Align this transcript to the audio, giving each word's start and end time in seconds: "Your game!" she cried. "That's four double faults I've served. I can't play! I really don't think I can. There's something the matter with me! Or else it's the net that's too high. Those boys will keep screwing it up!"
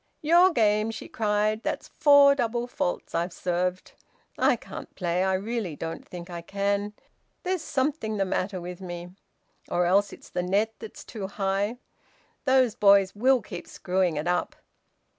"Your 0.23 0.49
game!" 0.49 0.89
she 0.89 1.07
cried. 1.07 1.61
"That's 1.61 1.87
four 1.87 2.33
double 2.33 2.65
faults 2.65 3.13
I've 3.13 3.31
served. 3.31 3.91
I 4.35 4.55
can't 4.55 4.95
play! 4.95 5.23
I 5.23 5.35
really 5.35 5.75
don't 5.75 6.07
think 6.09 6.27
I 6.27 6.41
can. 6.41 6.93
There's 7.43 7.61
something 7.61 8.17
the 8.17 8.25
matter 8.25 8.59
with 8.59 8.81
me! 8.81 9.09
Or 9.69 9.85
else 9.85 10.11
it's 10.11 10.29
the 10.31 10.41
net 10.41 10.73
that's 10.79 11.03
too 11.03 11.27
high. 11.27 11.77
Those 12.45 12.73
boys 12.73 13.13
will 13.13 13.43
keep 13.43 13.67
screwing 13.67 14.15
it 14.15 14.25
up!" 14.27 14.55